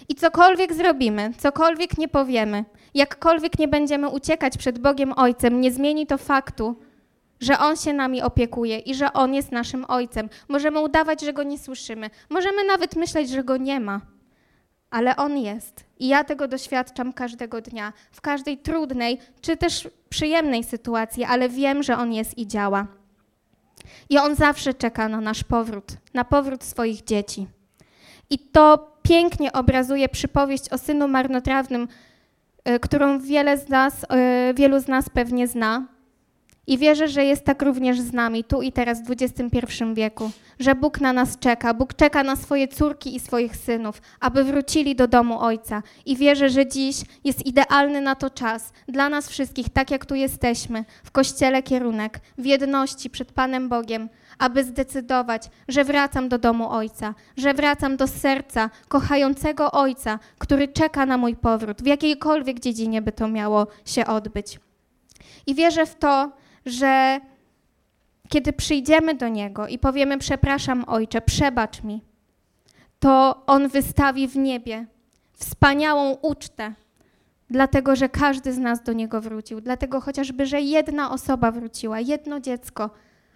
[0.09, 6.07] I cokolwiek zrobimy, cokolwiek nie powiemy, jakkolwiek nie będziemy uciekać przed Bogiem Ojcem, nie zmieni
[6.07, 6.77] to faktu,
[7.41, 10.29] że On się nami opiekuje i że On jest naszym Ojcem.
[10.49, 12.11] Możemy udawać, że Go nie słyszymy.
[12.31, 14.01] Możemy nawet myśleć, że Go nie ma.
[14.91, 15.85] Ale On jest.
[15.99, 21.83] I ja tego doświadczam każdego dnia, w każdej trudnej czy też przyjemnej sytuacji, ale wiem,
[21.83, 22.87] że On jest i działa.
[24.11, 27.47] I On zawsze czeka na nasz powrót, na powrót swoich dzieci.
[28.31, 31.89] I to pięknie obrazuje przypowieść o synu marnotrawnym,
[32.65, 35.96] e, którą wiele z nas, e, wielu z nas pewnie zna.
[36.67, 40.75] I wierzę, że jest tak również z nami, tu i teraz w XXI wieku, że
[40.75, 41.75] Bóg na nas czeka.
[41.75, 45.83] Bóg czeka na swoje córki i swoich synów, aby wrócili do domu Ojca.
[46.07, 50.15] I wierzę, że dziś jest idealny na to czas dla nas wszystkich, tak jak tu
[50.15, 56.71] jesteśmy, w Kościele kierunek, w jedności przed Panem Bogiem, aby zdecydować, że wracam do domu
[56.71, 63.03] Ojca, że wracam do serca kochającego Ojca, który czeka na mój powrót, w jakiejkolwiek dziedzinie
[63.03, 64.61] by to miało się odbyć.
[65.47, 66.33] I wierzę w to,
[66.67, 67.21] że
[68.29, 72.03] kiedy przyjdziemy do Niego i powiemy: Przepraszam, Ojcze, przebacz mi,
[72.99, 74.87] to On wystawi w niebie
[75.33, 76.73] wspaniałą ucztę,
[77.51, 82.41] dlatego że każdy z nas do Niego wrócił, dlatego chociażby, że jedna osoba wróciła, jedno
[82.41, 82.91] dziecko,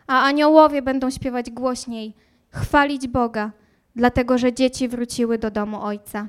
[0.07, 2.14] a aniołowie będą śpiewać głośniej,
[2.51, 3.51] chwalić Boga,
[3.97, 6.29] dlatego że dzieci wróciły do domu Ojca.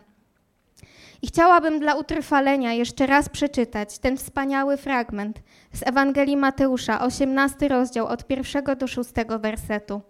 [1.22, 5.42] I chciałabym dla utrwalenia jeszcze raz przeczytać ten wspaniały fragment
[5.74, 10.02] z Ewangelii Mateusza, 18 rozdział od pierwszego do szóstego wersetu.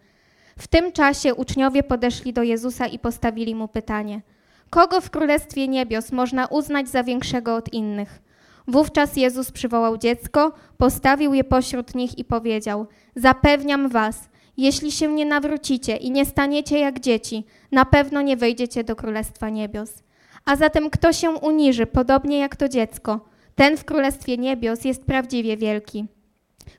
[0.58, 4.21] W tym czasie uczniowie podeszli do Jezusa i postawili mu pytanie:
[4.69, 8.21] Kogo w Królestwie Niebios można uznać za większego od innych?
[8.67, 15.26] Wówczas Jezus przywołał dziecko, postawił je pośród nich i powiedział: Zapewniam was, jeśli się nie
[15.26, 20.04] nawrócicie i nie staniecie jak dzieci, na pewno nie wejdziecie do Królestwa Niebios.
[20.46, 23.20] A zatem kto się uniży, podobnie jak to dziecko,
[23.56, 26.06] ten w Królestwie Niebios jest prawdziwie wielki.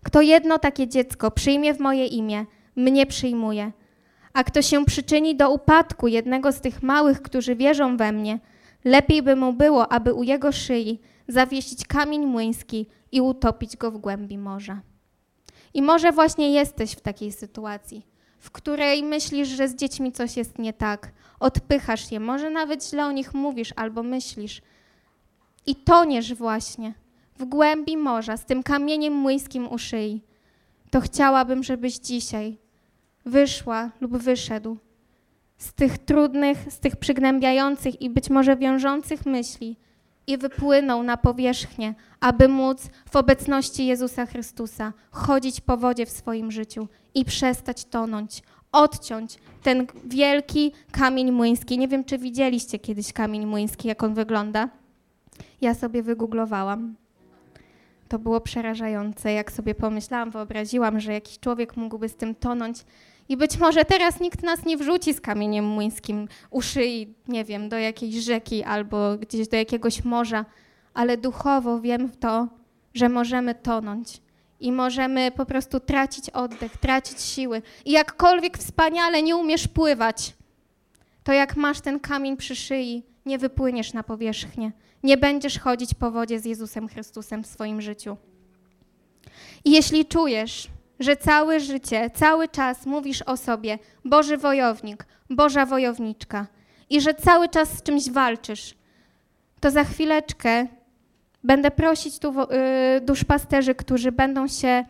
[0.02, 2.46] Kto jedno takie dziecko przyjmie w moje imię,
[2.76, 3.72] mnie przyjmuje.
[4.32, 8.38] A kto się przyczyni do upadku jednego z tych małych, którzy wierzą we mnie,
[8.84, 13.98] lepiej by mu było, aby u jego szyi zawiesić kamień młyński i utopić go w
[13.98, 14.80] głębi morza.
[15.74, 18.06] I może właśnie jesteś w takiej sytuacji,
[18.42, 23.06] w której myślisz, że z dziećmi coś jest nie tak, odpychasz je, może nawet źle
[23.06, 24.62] o nich mówisz albo myślisz.
[25.66, 26.94] I toniesz właśnie
[27.38, 30.22] w głębi morza z tym kamieniem młyńskim u szyi,
[30.90, 32.58] to chciałabym, żebyś dzisiaj
[33.24, 34.76] wyszła lub wyszedł
[35.58, 39.76] z tych trudnych, z tych przygnębiających i być może wiążących myśli
[40.26, 46.52] i wypłynął na powierzchnię, aby móc w obecności Jezusa Chrystusa chodzić po wodzie w swoim
[46.52, 51.78] życiu i przestać tonąć, odciąć ten wielki kamień młyński.
[51.78, 54.68] Nie wiem, czy widzieliście kiedyś kamień młyński, jak on wygląda.
[55.60, 56.94] Ja sobie wygooglowałam.
[58.08, 62.84] To było przerażające, jak sobie pomyślałam, wyobraziłam, że jakiś człowiek mógłby z tym tonąć.
[63.32, 67.68] I być może teraz nikt nas nie wrzuci z kamieniem młyńskim u szyi, nie wiem,
[67.68, 70.44] do jakiejś rzeki albo gdzieś do jakiegoś morza,
[70.94, 72.48] ale duchowo wiem w to,
[72.94, 74.20] że możemy tonąć
[74.60, 77.62] i możemy po prostu tracić oddech, tracić siły.
[77.84, 80.34] I jakkolwiek wspaniale nie umiesz pływać,
[81.24, 84.72] to jak masz ten kamień przy szyi, nie wypłyniesz na powierzchnię.
[85.02, 88.16] Nie będziesz chodzić po wodzie z Jezusem Chrystusem w swoim życiu.
[89.64, 90.68] I jeśli czujesz,
[91.02, 96.46] że całe życie, cały czas mówisz o sobie Boży wojownik, Boża wojowniczka
[96.90, 98.74] i że cały czas z czymś walczysz,
[99.60, 100.66] to za chwileczkę
[101.44, 102.46] będę prosić tu y,
[103.00, 104.84] duszpasterzy, którzy będą się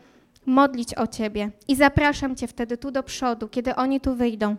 [0.46, 4.56] modlić o Ciebie i zapraszam Cię wtedy tu do przodu, kiedy oni tu wyjdą,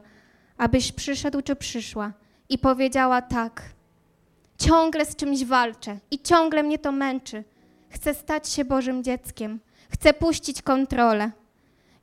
[0.58, 2.14] abyś przyszedł czy przyszła
[2.50, 3.62] i powiedziała tak,
[4.58, 7.44] ciągle z czymś walczę i ciągle mnie to męczy.
[7.90, 11.32] Chcę stać się Bożym dzieckiem, chcę puścić kontrolę.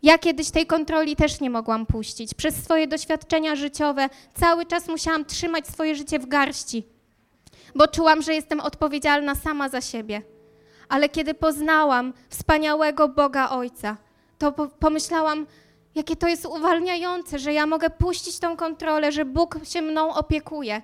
[0.03, 2.35] Ja kiedyś tej kontroli też nie mogłam puścić.
[2.35, 6.87] Przez swoje doświadczenia życiowe cały czas musiałam trzymać swoje życie w garści,
[7.75, 10.23] bo czułam, że jestem odpowiedzialna sama za siebie.
[10.89, 13.97] Ale kiedy poznałam wspaniałego Boga Ojca,
[14.39, 15.47] to pomyślałam,
[15.95, 20.83] jakie to jest uwalniające, że ja mogę puścić tą kontrolę, że Bóg się mną opiekuje,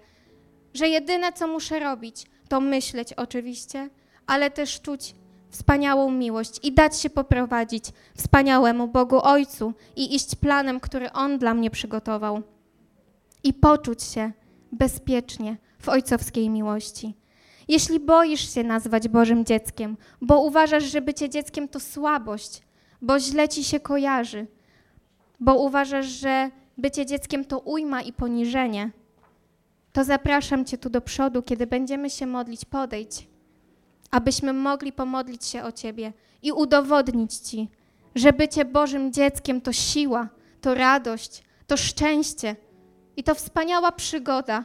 [0.74, 3.90] że jedyne, co muszę robić, to myśleć oczywiście,
[4.26, 5.14] ale też czuć
[5.57, 11.55] wspaniałą miłość i dać się poprowadzić wspaniałemu Bogu Ojcu i iść planem, który On dla
[11.55, 12.42] mnie przygotował.
[13.45, 14.33] I poczuć się
[14.73, 17.14] bezpiecznie w ojcowskiej miłości.
[17.69, 22.62] Jeśli boisz się nazwać Bożym dzieckiem, bo uważasz, że bycie dzieckiem to słabość,
[23.03, 24.47] bo źle ci się kojarzy,
[25.40, 28.90] bo uważasz, że bycie dzieckiem to ujma i poniżenie,
[29.92, 33.29] to zapraszam Cię tu do przodu, kiedy będziemy się modlić, podejdź
[34.11, 37.69] abyśmy mogli pomodlić się o Ciebie i udowodnić Ci,
[38.14, 40.29] że bycie Bożym dzieckiem to siła,
[40.61, 42.57] to radość, to szczęście
[43.16, 44.64] i to wspaniała przygoda,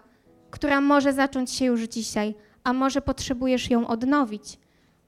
[0.51, 4.60] która może zacząć się już dzisiaj, a może potrzebujesz ją odnowić.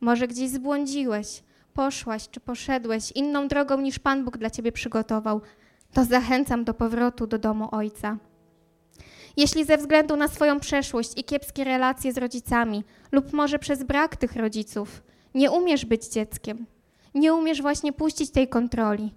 [0.02, 1.44] Może gdzieś zbłądziłeś,
[1.74, 5.42] poszłaś czy poszedłeś inną drogą niż Pan Bóg dla Ciebie przygotował,
[5.94, 8.18] to zachęcam do powrotu do domu Ojca.
[9.38, 14.16] Jeśli ze względu na swoją przeszłość i kiepskie relacje z rodzicami, lub może przez brak
[14.16, 15.04] tych rodziców,
[15.36, 16.66] nie umiesz być dzieckiem,
[17.16, 19.14] nie umiesz właśnie puścić tej kontroli,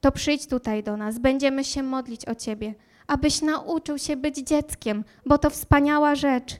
[0.00, 2.74] to przyjdź tutaj do nas, będziemy się modlić o Ciebie,
[3.06, 6.56] abyś nauczył się być dzieckiem, bo to wspaniała rzecz,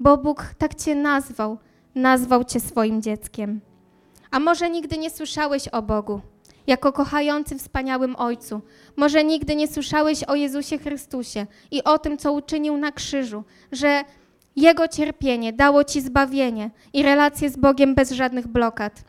[0.00, 1.58] bo Bóg tak Cię nazwał,
[1.94, 3.60] nazwał Cię swoim dzieckiem.
[4.30, 6.20] A może nigdy nie słyszałeś o Bogu,
[6.66, 8.60] jako kochającym, wspaniałym Ojcu.
[8.96, 14.04] Może nigdy nie słyszałeś o Jezusie Chrystusie i o tym, co uczynił na krzyżu, że
[14.56, 19.04] Jego cierpienie dało Ci zbawienie i relację z Bogiem bez żadnych blokad.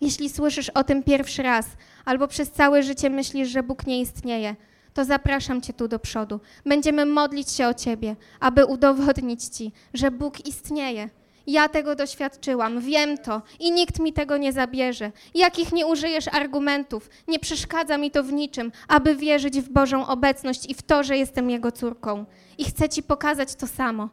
[0.00, 1.66] Jeśli słyszysz o tym pierwszy raz,
[2.04, 4.56] albo przez całe życie myślisz, że Bóg nie istnieje,
[4.94, 6.40] to zapraszam Cię tu do przodu.
[6.66, 11.08] Będziemy modlić się o Ciebie, aby udowodnić Ci, że Bóg istnieje.
[11.48, 15.12] Ja tego doświadczyłam, wiem to i nikt mi tego nie zabierze.
[15.34, 20.70] Jakich nie użyjesz argumentów, nie przeszkadza mi to w niczym, aby wierzyć w Bożą obecność
[20.70, 22.24] i w to, że jestem Jego córką.
[22.58, 24.08] I chcę Ci pokazać to samo.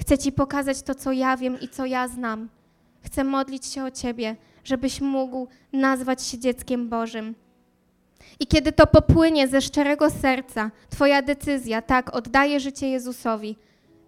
[0.00, 2.48] Chcę Ci pokazać to, co ja wiem i co ja znam.
[3.00, 7.34] Chcę modlić się o Ciebie, żebyś mógł nazwać się dzieckiem Bożym.
[8.40, 13.56] I kiedy to popłynie ze szczerego serca, Twoja decyzja, tak, oddaję życie Jezusowi,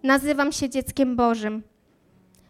[0.03, 1.63] nazywam się dzieckiem Bożym,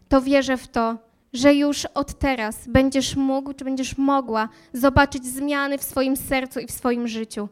[0.10, 0.98] to wierzę w to,
[1.34, 6.67] że już od teraz będziesz mógł, czy będziesz mogła zobaczyć zmiany w swoim sercu i
[6.67, 7.50] w swoim życiu.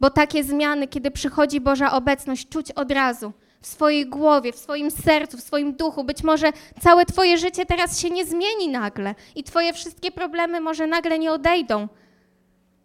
[0.00, 4.90] Bo takie zmiany, kiedy przychodzi Boża obecność, czuć od razu w swojej głowie, w swoim
[4.90, 6.04] sercu, w swoim duchu.
[6.04, 10.86] Być może całe Twoje życie teraz się nie zmieni nagle i Twoje wszystkie problemy może
[10.86, 11.88] nagle nie odejdą,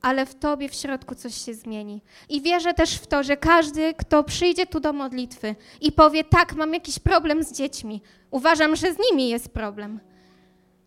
[0.05, 2.01] ale w Tobie w środku coś się zmieni.
[2.29, 6.55] I wierzę też w to, że każdy, kto przyjdzie tu do modlitwy i powie: Tak,
[6.55, 9.99] mam jakiś problem z dziećmi, uważam, że z nimi jest problem.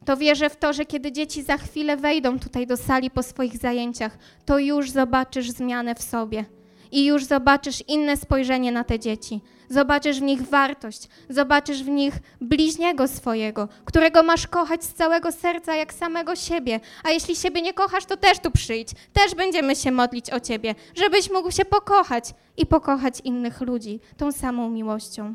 [0.04, 3.56] To wierzę w to, że kiedy dzieci za chwilę wejdą tutaj do sali po swoich
[3.56, 6.44] zajęciach, to już zobaczysz zmianę w sobie
[6.92, 9.40] i już zobaczysz inne spojrzenie na te dzieci.
[9.68, 15.74] Zobaczysz w nich wartość, zobaczysz w nich bliźniego swojego, którego masz kochać z całego serca
[15.74, 16.80] jak samego siebie.
[17.04, 18.88] A jeśli siebie nie kochasz, to też tu przyjdź.
[19.12, 24.32] Też będziemy się modlić o ciebie, żebyś mógł się pokochać i pokochać innych ludzi tą
[24.32, 25.34] samą miłością.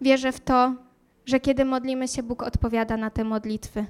[0.00, 0.74] Wierzę w to,
[1.26, 3.86] że kiedy modlimy się, Bóg odpowiada na te modlitwy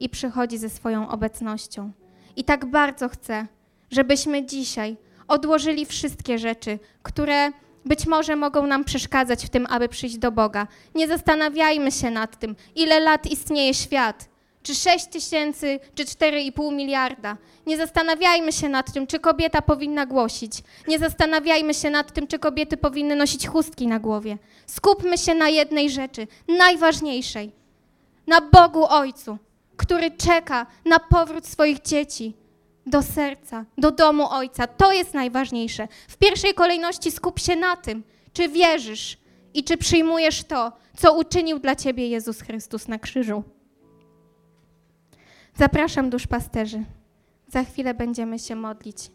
[0.00, 1.92] i przychodzi ze swoją obecnością.
[2.36, 3.46] I tak bardzo chcę,
[3.90, 4.96] żebyśmy dzisiaj
[5.28, 7.52] odłożyli wszystkie rzeczy, które
[7.84, 10.66] być może mogą nam przeszkadzać w tym, aby przyjść do Boga.
[10.94, 14.28] Nie zastanawiajmy się nad tym, ile lat istnieje świat.
[14.62, 17.36] Czy 6 tysięcy, czy 4,5 miliarda.
[17.66, 20.52] Nie zastanawiajmy się nad tym, czy kobieta powinna głosić.
[20.88, 24.38] Nie zastanawiajmy się nad tym, czy kobiety powinny nosić chustki na głowie.
[24.66, 26.26] Skupmy się na jednej rzeczy,
[26.58, 27.52] najważniejszej.
[28.26, 29.38] Na Bogu Ojcu,
[29.76, 32.34] który czeka na powrót swoich dzieci
[32.86, 34.66] do serca, do domu Ojca.
[34.66, 35.88] To jest najważniejsze.
[36.08, 39.18] W pierwszej kolejności skup się na tym, czy wierzysz
[39.54, 43.42] i czy przyjmujesz to, co uczynił dla Ciebie Jezus Chrystus na krzyżu.
[45.56, 46.84] Zapraszam duszpasterzy.
[47.48, 49.10] Za chwilę będziemy się modlić.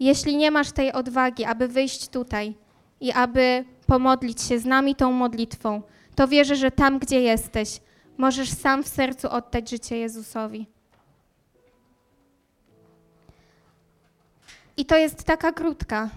[0.00, 2.54] Jeśli nie masz tej odwagi, aby wyjść tutaj
[3.00, 5.82] i aby pomodlić się z nami tą modlitwą,
[6.14, 7.80] to wierzę, że tam, gdzie jesteś,
[8.16, 10.66] możesz sam w sercu oddać życie Jezusowi.
[14.76, 16.08] I to jest taka krótka,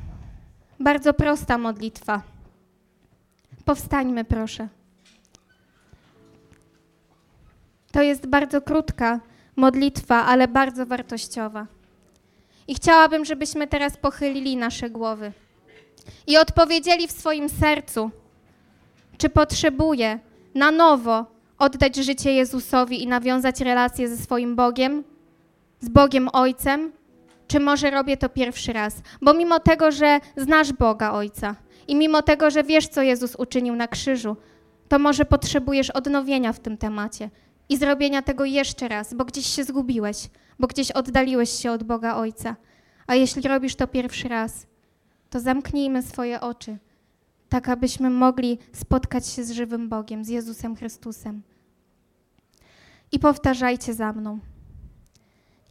[0.79, 2.21] bardzo prosta modlitwa.
[3.65, 4.67] Powstańmy, proszę.
[7.91, 9.19] To jest bardzo krótka
[9.55, 11.67] modlitwa, ale bardzo wartościowa.
[12.67, 15.31] I chciałabym, żebyśmy teraz pochylili nasze głowy
[16.27, 18.11] i odpowiedzieli w swoim sercu,
[19.17, 20.19] czy potrzebuję
[20.55, 21.25] na nowo
[21.59, 25.03] oddać życie Jezusowi i nawiązać relację ze swoim Bogiem,
[25.79, 26.91] z Bogiem Ojcem,
[27.47, 29.01] czy może robię to pierwszy raz.
[29.21, 31.55] Bo mimo tego, że znasz Boga Ojca
[31.87, 34.37] i mimo tego, że wiesz, co Jezus uczynił na krzyżu,
[34.87, 37.29] to może potrzebujesz odnowienia w tym temacie
[37.69, 40.29] i zrobienia tego jeszcze raz, bo gdzieś się zgubiłeś,
[40.59, 42.55] bo gdzieś oddaliłeś się od Boga Ojca.
[43.07, 44.67] A jeśli robisz to pierwszy raz,
[45.29, 46.77] to zamknijmy swoje oczy,
[47.49, 51.41] tak abyśmy mogli spotkać się z żywym Bogiem, z Jezusem Chrystusem.
[53.11, 54.39] I powtarzajcie za mną.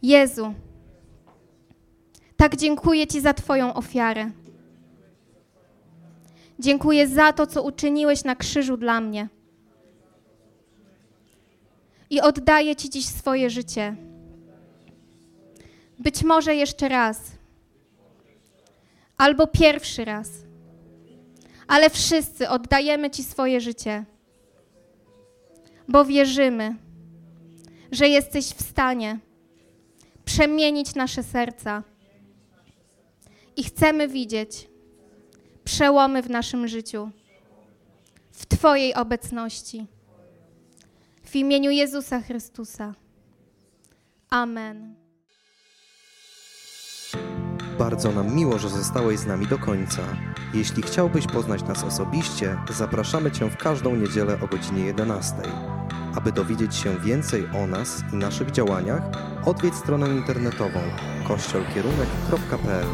[0.02, 0.54] Jezu,
[2.44, 4.30] tak dziękuję Ci za Twoją ofiarę.
[6.58, 9.28] Dziękuję za to, co uczyniłeś na krzyżu dla mnie.
[12.10, 13.96] I oddaję Ci dziś swoje życie.
[15.98, 17.20] Być może jeszcze raz,
[19.16, 20.28] albo pierwszy raz,
[21.66, 24.04] ale wszyscy oddajemy Ci swoje życie,
[25.88, 26.76] bo wierzymy,
[27.92, 29.18] że jesteś w stanie
[30.24, 31.93] przemienić nasze serca
[33.56, 34.68] i chcemy widzieć
[35.64, 37.10] przełomy w naszym życiu,
[38.32, 39.86] w Twojej obecności,
[41.22, 42.94] w imieniu Jezusa Chrystusa.
[44.30, 44.94] Amen.
[47.78, 50.02] Bardzo nam miło, że zostałeś z nami do końca.
[50.54, 55.34] Jeśli chciałbyś poznać nas osobiście, zapraszamy Cię w każdą niedzielę o godzinie 11.
[56.16, 59.02] Aby dowiedzieć się więcej o nas i naszych działaniach,
[59.46, 60.80] odwiedź stronę internetową
[61.28, 62.86] kościolkierunek.pl.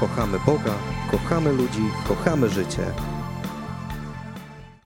[0.00, 0.74] Kochamy Boga,
[1.10, 2.82] kochamy ludzi, kochamy życie.